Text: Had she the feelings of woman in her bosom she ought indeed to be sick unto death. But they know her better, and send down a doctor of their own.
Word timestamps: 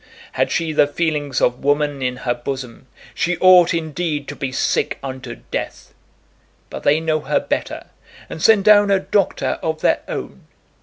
Had 0.31 0.49
she 0.49 0.73
the 0.73 0.87
feelings 0.87 1.41
of 1.41 1.63
woman 1.63 2.01
in 2.01 2.15
her 2.25 2.33
bosom 2.33 2.87
she 3.13 3.37
ought 3.37 3.71
indeed 3.71 4.27
to 4.29 4.35
be 4.35 4.51
sick 4.51 4.97
unto 5.03 5.41
death. 5.51 5.93
But 6.71 6.81
they 6.81 6.99
know 6.99 7.19
her 7.19 7.39
better, 7.39 7.85
and 8.27 8.41
send 8.41 8.65
down 8.65 8.89
a 8.89 8.97
doctor 8.99 9.59
of 9.61 9.81
their 9.81 9.99
own. 10.07 10.47